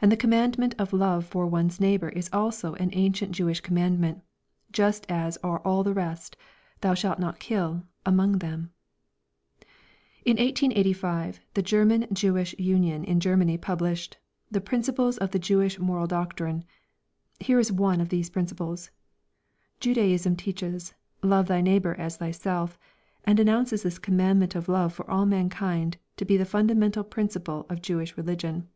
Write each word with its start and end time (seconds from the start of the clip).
And 0.00 0.10
the 0.10 0.16
commandment 0.16 0.74
of 0.78 0.94
love 0.94 1.26
for 1.26 1.46
one's 1.46 1.78
neighbour 1.80 2.08
is 2.08 2.30
also 2.32 2.72
an 2.76 2.88
ancient 2.94 3.32
Jewish 3.32 3.60
commandment, 3.60 4.22
just 4.72 5.04
as 5.10 5.36
are 5.44 5.58
all 5.58 5.84
the 5.84 5.92
rest, 5.92 6.34
"thou 6.80 6.94
shalt 6.94 7.18
not 7.18 7.38
kill" 7.38 7.82
among 8.06 8.38
them. 8.38 8.70
In 10.24 10.38
1885 10.38 11.40
the 11.52 11.60
German 11.60 12.06
Jewish 12.10 12.54
Union 12.58 13.04
in 13.04 13.20
Germany 13.20 13.58
published 13.58 14.16
"The 14.50 14.62
Principles 14.62 15.18
of 15.18 15.30
the 15.32 15.38
Jewish 15.38 15.78
Moral 15.78 16.06
Doctrine." 16.06 16.64
Here 17.38 17.58
is 17.58 17.70
one 17.70 18.00
of 18.00 18.08
these 18.08 18.30
principles: 18.30 18.88
"Judaism 19.78 20.36
teaches: 20.36 20.94
'Love 21.22 21.48
thy 21.48 21.60
neighbour 21.60 21.94
as 21.96 22.16
thyself' 22.16 22.78
and 23.26 23.38
announces 23.38 23.82
this 23.82 23.98
commandment 23.98 24.54
of 24.54 24.70
love 24.70 24.94
for 24.94 25.04
all 25.10 25.26
mankind 25.26 25.98
to 26.16 26.24
be 26.24 26.38
the 26.38 26.46
fundamental 26.46 27.04
principle 27.04 27.66
of 27.68 27.82
Jewish 27.82 28.16
religion. 28.16 28.66